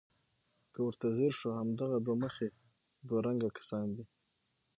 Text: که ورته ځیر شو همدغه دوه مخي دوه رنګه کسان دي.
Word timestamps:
که 0.73 0.79
ورته 0.87 1.07
ځیر 1.17 1.33
شو 1.39 1.49
همدغه 1.59 1.97
دوه 2.05 2.15
مخي 2.23 2.47
دوه 3.07 3.19
رنګه 3.27 3.49
کسان 3.57 3.85
دي. 3.95 4.05